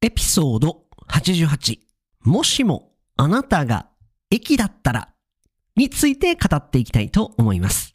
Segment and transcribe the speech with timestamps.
[0.00, 1.78] エピソード88
[2.20, 3.88] もしもあなたが
[4.30, 5.08] 駅だったら
[5.74, 7.90] について語っていきたいと思います。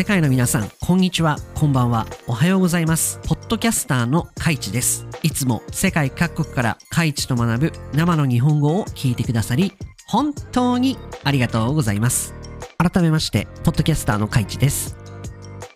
[0.00, 3.20] 世界の皆さん、こんにちは、こんばんは、おはようございます。
[3.22, 5.06] ポッドキャスターのカイチです。
[5.22, 9.74] いつも世界各国からカイチと学ぶ生の日本語を聞いてくださり、
[10.06, 12.32] 本当にありがとうございます。
[12.78, 14.96] 改めまして、ポッドキャスターのカイチです。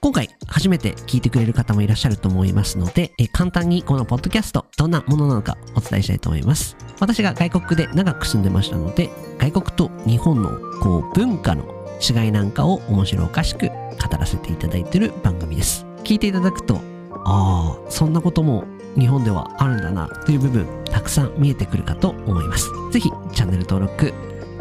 [0.00, 6.78] 今回初めて聞いてくれる方もいらっしゃると思いますので、え簡単にこのポッドキャストどんなものなのかお伝えしたいと思います。
[6.98, 10.48] 私が外国で長く住んでましたので、外国と日本の
[10.80, 13.75] こう文化の違いなんかを面白おかしく語
[14.19, 15.87] らせていただいている番組です。
[16.03, 16.80] 聞いていただくと、
[17.25, 18.65] ああ、そんなことも
[18.98, 22.70] 日本ではあるんだなという部分たくさん見えてくるかと思います。
[22.93, 24.12] ぜひチャンネル登録、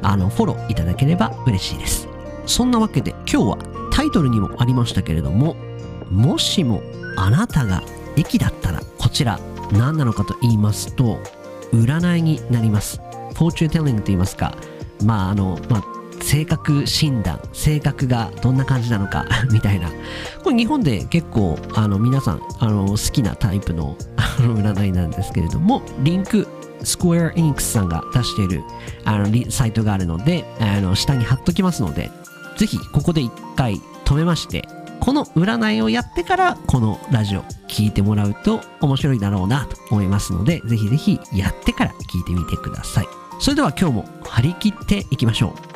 [0.02, 2.08] あのフォローいただければ嬉しいです。
[2.46, 3.58] そんなわけで今日は
[3.92, 5.56] タイトルにもありましたけれども、
[6.10, 6.82] もしも
[7.18, 7.84] あなたが
[8.16, 9.40] 駅だったらこちら
[9.72, 11.20] 何なのかと言いますと、
[11.74, 13.02] 占いになります。
[13.34, 14.56] フォーチューテリングと言いますか、
[15.04, 15.93] まああの、まあ
[16.24, 19.90] 性格診断、性格がどんな感じなのか みたいな。
[20.44, 26.48] これ日本で結構あの皆さんあの好きなタイプの あの占いなんですけれども、リンク
[26.84, 28.64] スクエア・エニックスさんが出している
[29.06, 32.10] あのサイトがあるので、あの下に貼っときますので、
[32.58, 34.68] ぜひここで一回止めまして、
[35.02, 43.08] この占いをやってからこのラジオ聞いてもらうと面白いだろうなと思いますので、ぜひぜひやってから聞いてみてください。
[43.40, 45.73] それでは今日も張り切っていきましょう。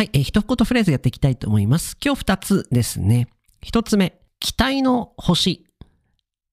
[0.00, 1.94] はい、えー一言フレーズやっていきたいと思います。
[2.02, 3.28] 今日二つですね。
[3.60, 5.66] 一つ目、期待の星。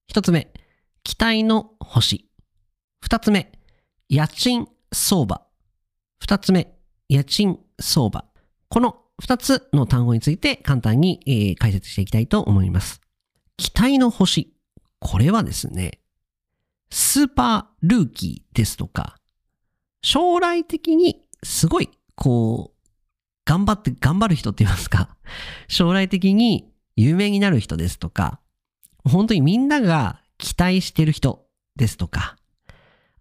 [0.09, 0.51] 一つ目、
[1.01, 2.29] 期待の星。
[2.99, 3.53] 二つ目、
[4.09, 5.43] 家賃相場。
[6.19, 8.25] 二つ目、家賃相場。
[8.67, 12.99] この二つの単語について簡単に、えー解説していきたいと思います。
[13.55, 14.57] 期待の星。
[14.99, 16.01] これはですね、
[16.89, 19.15] スーパールーキーですとか、
[20.01, 22.76] 将来的にすごい、こう、
[23.47, 25.15] 頑張って、頑張る人って言いますか、
[25.69, 28.41] 将来的に有名になる人ですとか、
[29.05, 31.45] 本当にみんなが期待してる人
[31.77, 32.35] ですとか、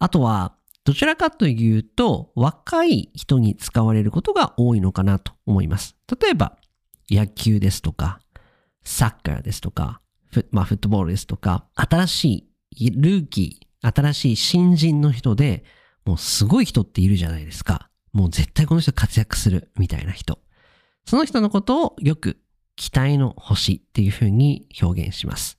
[0.01, 5.97] あとは、どちらかというと、若い人に使われることが多いのかなと思います。
[6.21, 6.59] 例えば、
[7.09, 8.19] 野球ですとか、
[8.83, 10.01] サッカーですとか、
[10.51, 15.65] まあ、フットボールですとか、新しいルーキー、新しい新人の人で、
[16.05, 17.91] もうすごい人っているじゃないですか。
[18.13, 20.39] もう絶対この人活躍するみたいな人。
[21.05, 22.39] その人のことをよく
[22.77, 25.59] 期待の星っていう風に表現します。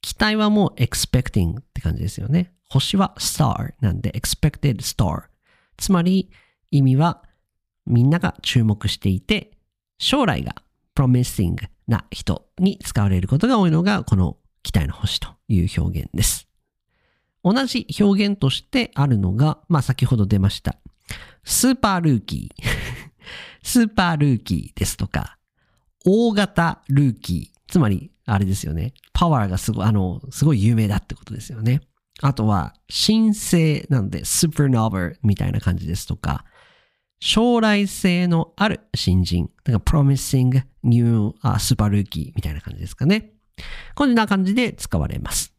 [0.00, 2.52] 期待はもう expecting って感じですよね。
[2.68, 5.24] 星は star なんで expected star。
[5.76, 6.30] つまり
[6.70, 7.22] 意味は
[7.86, 9.52] みんなが注目していて
[9.98, 10.54] 将来が
[10.94, 11.56] promising
[11.86, 16.48] な人に使われることが多いのがこの期待の星という表現です。
[17.44, 20.78] 同じ表現としてあるのが、まあ先ほど出ました。
[21.44, 22.64] スーパールーキー。
[23.62, 25.38] スーパールーキーですとか、
[26.04, 27.60] 大型ルーキー。
[27.70, 28.94] つまり、あれですよね。
[29.12, 31.80] パワーがすごい、あの、すごい有名だってことですよね。
[32.20, 36.44] あとは、新星なんで、スーパーノーバみたいな感じですとか、
[37.20, 39.50] 将来性のある新人。
[39.64, 43.32] だから、promising new あスーパールーキーみたいな感じですかね。
[43.94, 45.54] こんな感じで使われます。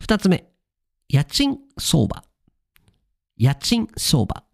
[0.00, 0.46] 二つ目、
[1.08, 2.24] 家賃相場。
[3.36, 4.44] 家賃相場。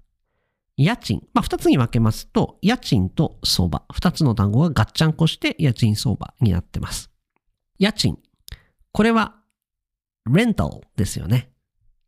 [0.82, 1.22] 家賃。
[1.34, 3.82] まあ、二つに分けますと、家賃と相場。
[3.92, 7.10] 二つの単語がガッチャンコして家賃相場になってます。
[7.78, 8.18] 家賃。
[8.90, 9.36] これは、
[10.30, 11.50] レンタルですよね。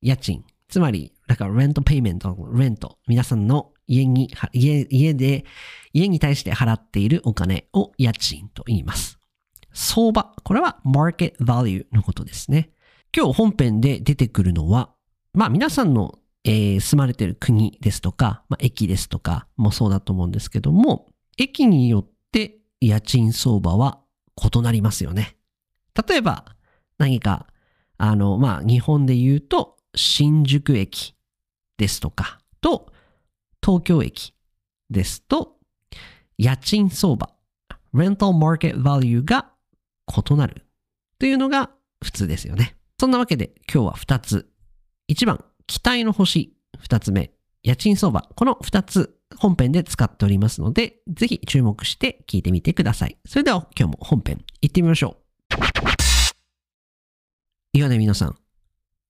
[0.00, 0.42] 家賃。
[0.68, 2.96] つまり、だから、レントペイメント、レント。
[3.06, 5.44] 皆さんの家に、家、家で、
[5.92, 9.18] 家に対して払っているお金を家賃と言います。
[9.74, 10.34] 相場。
[10.44, 12.70] これは、マーケットバリューのことですね。
[13.14, 14.94] 今日本編で出てくるのは、
[15.34, 21.08] まあ皆さんのえー住まれてる国ですとか、まあ、駅ですとかもそうだと思うんですけども、
[21.38, 24.00] 駅によって家賃相場は
[24.36, 25.36] 異なりますよね。
[26.08, 26.44] 例えば、
[26.98, 27.46] 何か、
[27.98, 31.14] あの、まあ、日本で言うと、新宿駅
[31.76, 32.92] ですとか、と、
[33.64, 34.34] 東京駅
[34.90, 35.58] ですと、
[36.38, 37.30] 家賃相場、
[37.94, 39.52] rental market value が
[40.08, 40.66] 異なる
[41.18, 41.70] というのが
[42.02, 42.76] 普通ですよね。
[42.98, 44.48] そんなわけで今日は2つ。
[45.08, 46.52] 1番、期待の星。
[46.86, 47.32] 2つ目、
[47.62, 48.28] 家賃相場。
[48.36, 53.16] この2つ本編で使っておりますので、ぜひ注目して聞いてみてください。
[53.24, 55.16] それでは今日も本編行ってみましょ
[55.50, 55.56] う。
[57.72, 58.36] いやね、皆さん。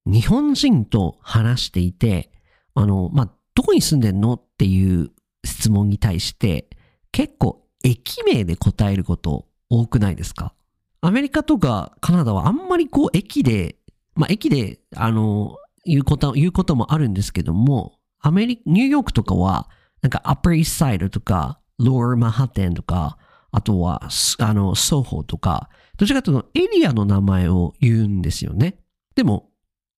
[0.07, 2.31] 日本人と話していて、
[2.77, 5.11] あの、まあ、どこに住んでんのっていう
[5.45, 6.71] 質問に対して、
[7.11, 10.55] 結構駅名で答えること多くないですか？
[11.01, 13.79] アメリカとかカナダはあんまりこう駅で、
[14.15, 19.69] まあ、駅で、あの、言うこと、言うこともあるんですけども、アメリカ、ニューヨークとかは、
[20.01, 23.19] なんか Upper East Side とか、ローマハテンとか、
[23.51, 24.09] あとは、
[24.39, 28.79] あの、ソホとか、どちらかというとエリアの名前を言うんですよね。
[29.15, 29.51] でも、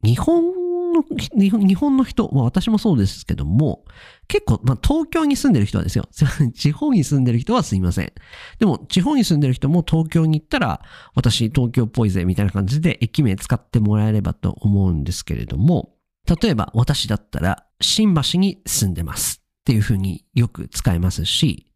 [0.03, 0.64] 日本
[0.95, 1.05] の、
[1.37, 3.85] 日本の人、まあ私もそうですけども、
[4.29, 6.09] 結構、まあ東京に住んでる人はですよ。
[6.11, 6.53] すいません。
[6.53, 8.13] 地方に住んでる人はすいません。
[8.59, 10.81] でも、地方に住んでる人も東京に行ったら、
[11.15, 15.95] 私東京っぽいぜ、みたいな感じで駅名使ってもらえればと思うんですけれども、
[16.27, 21.67] 例えば私だったら、新橋に住んでますっていうふうによく使えますし、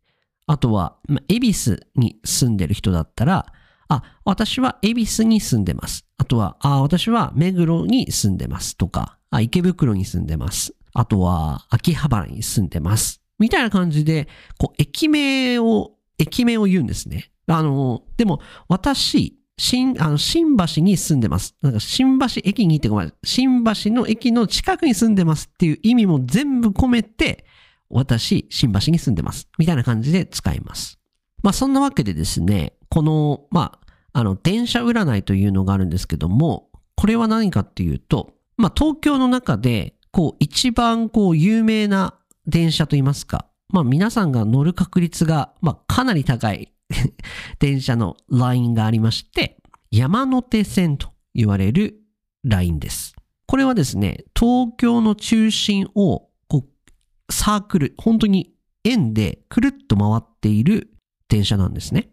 [0.47, 3.53] あとは、まあ、恵比寿に住んでる人だったら、
[3.88, 6.05] あ、私は恵比寿に住んでます。
[6.19, 10.75] あとは、あ、私は目黒に住んでますとか、あ、池袋に住んでます。
[10.93, 13.23] あとは、秋葉原に住んでます。
[13.38, 17.31] みたいな感じで、こう、駅名を、駅名を言うんですね。
[17.46, 21.56] あの、でも、私、新、あの、新橋に住んでます。
[21.62, 23.14] なんか、新橋駅に行ってごめん。
[23.25, 27.44] 新橋の駅の近くに住んでますっていう意味も全部込めて、
[27.88, 29.49] 私、新橋に住んでます。
[29.58, 30.98] みたいな感じで使います。
[31.43, 33.79] まあそんなわけでですね、この、ま
[34.12, 42.14] あ、あの、電車占いというのがあるんですけども、これは何かっていうと、まあ東京の中で、こう一番こう有名な
[42.46, 46.73] 電車といいますか、まあ皆さんが乗る確率が、まあかなり高い
[47.61, 49.58] 電車のラインがありまして、
[49.90, 52.00] 山手線と言われる
[52.44, 53.14] ラインです。
[53.46, 58.55] これはですね、東京の中心をこうサークル、本当に
[58.85, 60.90] 円でくるっと回っている
[61.28, 62.10] 電車なんですね。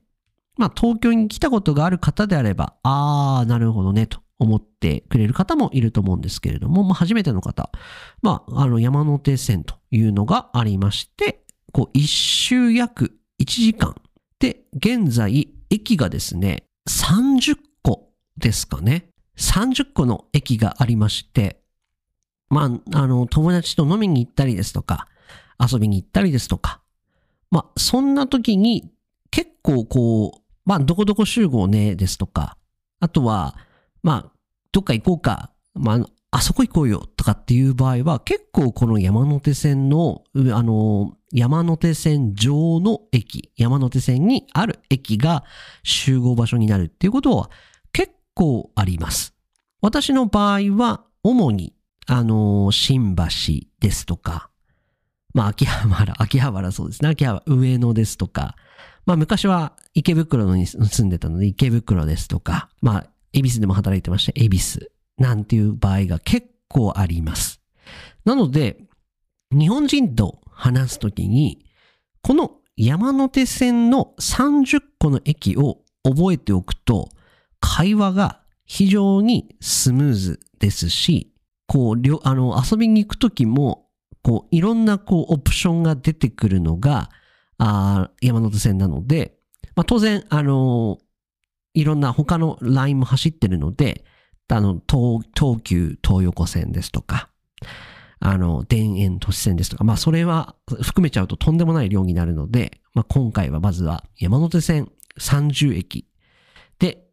[0.58, 7.70] まあ、東京に来たことがある方であれば、あー、なるほどね、と思ってくれる方もいると思うんですけれども、まあ、初めての方、
[8.22, 13.96] まあ、あの、山手線というのがありまして、こう、一周約1時間。
[14.40, 19.10] で、現在、駅がですね、30個ですかね。
[19.38, 21.62] 30個の駅がありまして、
[22.50, 25.08] まあ、あの、友達と飲みに行ったりですとか、
[25.60, 26.82] 遊びに行ったりですとか、
[27.52, 28.92] まあ、そんな時に
[29.66, 32.58] 構こう、まあ、どこどこ集合ね、ですとか、
[33.00, 33.56] あとは、
[34.04, 34.32] まあ、
[34.72, 40.24] どっか行こうか、まあ、あそこ行こうよとかっていう場合は、結構この山手線の、
[40.54, 45.44] あの、山手線上の駅、山手線にある駅が
[45.84, 47.50] 集合場所になるっていうことは
[47.92, 49.34] 結構あります。
[49.82, 51.76] 私の場合は、主に
[52.08, 53.24] あの、新橋
[53.80, 54.50] ですとか、
[55.34, 57.10] まあ、秋葉原、秋葉原そうですね。
[57.10, 58.56] 秋葉原、上野ですとか、
[59.06, 67.62] まあ、昔は池袋に住んでたので、池袋ですとか、まあ、恵比寿でも働いてました、恵比寿なんていう場合が結構あります。
[68.26, 68.80] なので、
[69.52, 71.66] 日本人と話すときに、
[72.22, 77.10] この山手線の30個の駅を覚えておくと、
[77.60, 81.32] 会話が非常にスムーズですし、
[81.68, 83.88] こう、あの、遊びに行くときも、
[84.24, 87.10] こう、いろんな、こう、オプションが出てくるのが、
[87.58, 89.36] あ山手線なので、
[89.76, 91.00] まあ、当然、あの、
[91.74, 94.06] いろんな他のラインも走ってるので、
[94.48, 97.30] あの、東、東急東横線ですとか、
[98.20, 106.08] あの、田園都市線ですとか、まあ、それは含めちゃうととんでもない量になるので、まあ、今回はまずは山手線30駅。
[106.80, 107.06] で、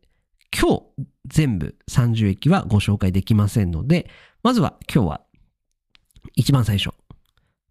[0.57, 0.83] 今日
[1.26, 4.09] 全部30駅はご紹介できませんので、
[4.43, 5.21] まずは今日は
[6.35, 6.95] 一番最初、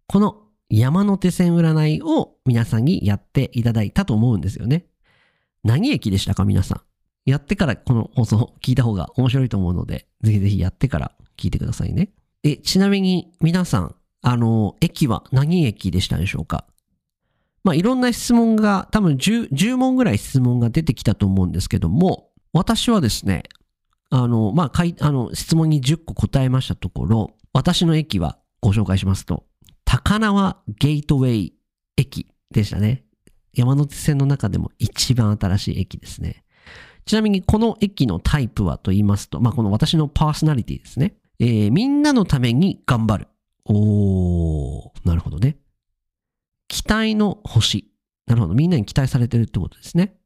[0.06, 0.41] この
[0.74, 4.86] 山手線占いを皆さんにやっていただいたと思うんですよね。
[5.62, 6.80] 何駅でしたか皆さん。
[7.30, 12.10] やってからこの放送聞いた方が面白いと思うので、ぜひぜひやってから聞いてくださいね。
[12.42, 16.64] え、ちなみに皆さん、あの、駅は何駅でしたでしょうか？
[17.64, 23.44] まあ、いろんな質問が、多分 10, 10問ぐらい質問が出てきたと思うんですけども、私はですね、
[24.10, 29.44] あの、まあ、かい、あの、質問に10個答えましたところ、私の駅はご紹介しますと、
[29.92, 31.54] 高輪ゲートウェイ
[31.98, 33.04] 駅でしたね。
[33.52, 36.44] 山手線の中でも一番新しい駅ですね。
[37.04, 41.16] ちなみにこの駅のタイプはと言いますと、まあ、この私のパーソナリティですね。
[41.38, 43.28] えー、みんなのために頑張る。
[43.66, 45.58] おー、なるほどね。
[46.68, 47.92] 期待の星。
[48.26, 48.54] なるほど。
[48.54, 50.16] みんなに期待されてるってことですね。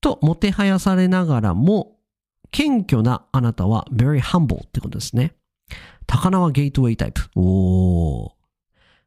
[0.00, 1.98] と、もてはやされながらも、
[2.50, 5.34] 謙虚なあなたは very humble ってことですね。
[6.06, 7.28] 高輪ゲートウェイタイプ。
[7.36, 8.41] おー。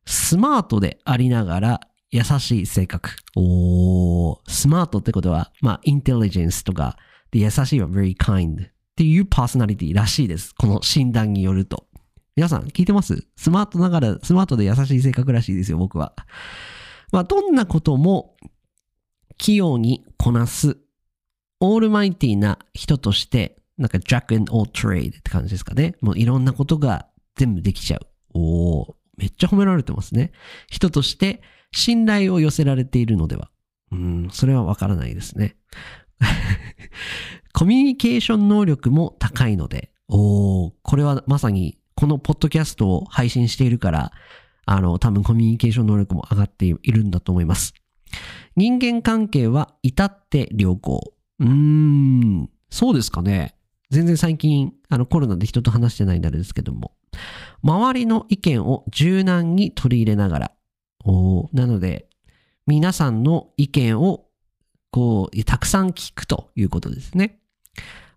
[0.06, 1.82] スマートでありながら
[2.12, 3.10] 優しい性格。
[3.36, 4.40] おー。
[4.48, 6.98] スマートってことは、まあ、インテリジェンスとか、
[7.32, 10.54] で優しいは very kind っていうパーソナリティらしいです。
[10.56, 11.88] この診断によると。
[12.36, 13.28] 皆さん聞いてます？
[13.36, 16.14] スマートながら、スマートで優しい性格らしいですよ、僕は。
[17.12, 18.36] まあ、どんなことも
[19.38, 20.78] 器用にこなす、
[21.60, 25.96] オールマイティな人として、なんかジャック and all trade って感じですかね。
[26.00, 28.08] もういろんなことが全部できちゃう。
[28.34, 30.32] おー、めっちゃ褒められてますね。
[30.70, 31.42] 人として
[31.72, 33.50] 信頼を寄せられているのでは。
[33.92, 35.58] うん、それはわからないですね。
[37.54, 44.12] コミュニケーション能力も高いので、おー、これはまさにこのポッドキャストを配信しているから、
[44.66, 47.74] あの、多分コミュニケーション能力も上がっているんだと思います。
[48.56, 51.14] 人間関係は至って良好。
[51.40, 53.56] うーん、そうですかね。
[53.92, 56.94] 全然最近、あのコロナで人と話してないんであれですけども、
[57.64, 60.52] 周りの意見を柔軟に取り入れながら、
[61.04, 62.08] おなので、
[62.68, 64.26] 皆さんの意見を、
[64.92, 67.40] こう、たくさん聞くということですね。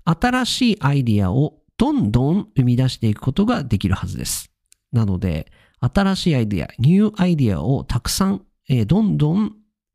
[0.05, 4.51] 新しいアイディアをどんどん生み出していくことができるはずです。
[4.93, 9.55] なので、新しいアイディア、ニューアイディアをたくさん、えー、どんどん、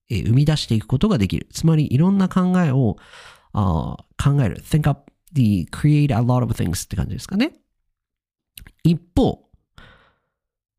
[0.09, 1.47] えー、生み出していくことができる。
[1.51, 2.97] つまり、いろんな考えを
[3.53, 4.57] あ考える。
[4.57, 7.53] think up the create a lot of things って感じですかね。
[8.83, 9.49] 一方、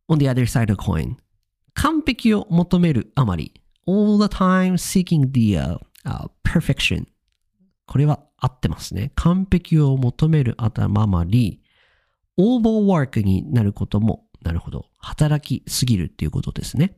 [0.08, 1.16] on the other side of the coin
[1.74, 3.52] 完璧を求めるあまり
[3.86, 7.06] all the time seeking the、uh, uh, perfection
[7.86, 9.12] これは合ってますね。
[9.14, 11.62] 完璧を求めるあまり
[12.38, 14.86] overwork になることもなるほど。
[14.98, 16.96] 働きすぎるっていうことですね。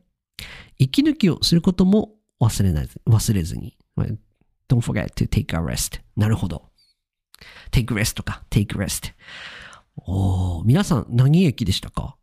[0.77, 3.77] 息抜きをすることも忘れない、忘れずに。
[4.69, 6.01] Don't forget to take a rest.
[6.15, 6.69] なるほど。
[7.71, 9.13] take rest とか take rest。
[9.97, 12.15] お皆さん何駅でしたか？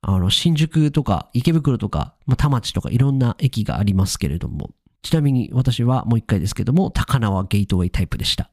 [0.00, 4.70] あの、新宿とか池袋とか、まあ、田町とかいろんな駅がありますけれども、
[5.02, 8.50] ちなみに私はもう一回ですけども、高輪ゲートウェイタイプでした。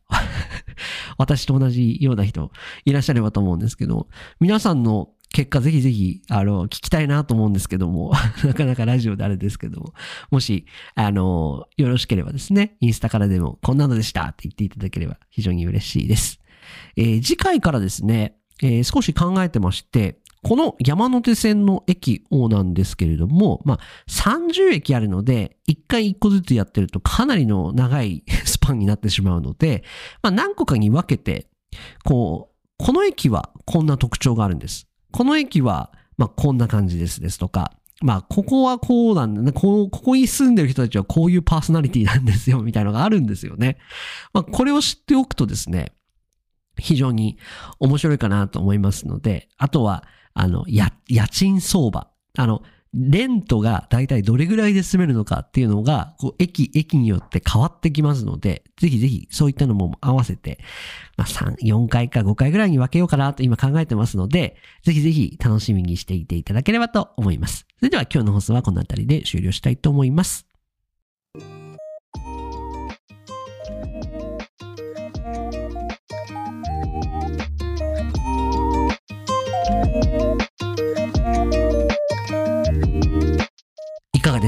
[1.17, 2.51] 私と同じような人
[2.85, 4.07] いらっしゃればと思うんですけど、
[4.39, 8.13] 皆さんの結果ぜひぜひ、あの、聞きたいなと思うんですけども、
[8.43, 9.93] なかなかラジオであれですけども、
[10.31, 16.39] もし、あの、よろしければですね、インスタからでもこんなのでしたって言っていただければ非常に嬉しいです。
[16.95, 29.83] えー、次回からですね、えー、少し考えてまして、この山手線の駅をなんですけれども、まあ、30駅あるので、1回1個ずつやってるとかなりの長い スパンになってしまうので、
[30.21, 31.49] まあ、何個かに分けて、
[32.05, 34.87] こう、この駅はこんな特徴があるんです。
[35.11, 39.51] この駅は、まあ、こんな感じですですとか、まあ、ここはこうなんだね。
[39.51, 43.77] こここに住んでる人たちはこういうパーソナリティなんですよ、みたいなのがあるんですよね。
[44.33, 45.91] まあ、これを知っておくとですね、
[46.79, 47.37] 非常に
[47.79, 52.09] 面白いかなと思いますので、あとは、あの、や、家賃相場。
[52.37, 52.61] あの、
[52.93, 60.59] レントが大体どれぐらいで住めるのかっていうのが、こう、駅、駅によって変わってきますので、ぜひぜひそういったのも合わせて、
[61.15, 67.67] まあ、3、4回か5回ぐらいに分けようかなと今考えてますので、ぜひぜひ楽しみにしていていただければと思います。
[67.77, 70.47] それでは今日の放送はこの辺りで終了したいと思います。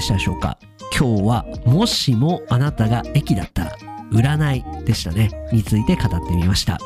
[0.01, 0.57] でしたでしょうか？
[0.97, 3.77] 今日はもしもあなたが駅だったら
[4.11, 5.29] 占いでしたね。
[5.53, 6.79] について語ってみました。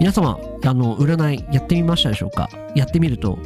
[0.00, 2.48] 皆様あの占いやってみましたでしょうか？
[2.74, 3.38] やってみると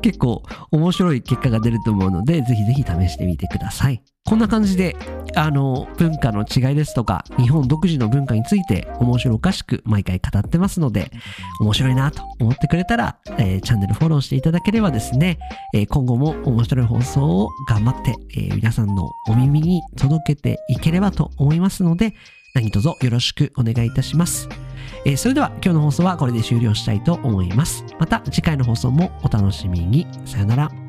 [0.00, 4.96] 結構面白い結果が出ると思うのでぜひぜひ試してみてくださいこんな感じで
[5.34, 11.10] あの、文化の違いですとか、日本独自の文化について面白おかしく毎回語ってますので、
[11.60, 15.38] 面白いなと思ってくれたら、えー、チャンネルフォローしていただければですね、
[15.74, 22.14] えー、今後も面白い放送を頑張って、えー、皆さんのお耳に届けていければと思いますので、
[22.54, 24.48] 何卒よろしくお願いいたします。
[25.04, 27.84] えー、それでは今日の放送はこれで終了したいと思います。
[27.98, 30.06] また次回の放送もお楽しみに。
[30.24, 30.79] さよなら。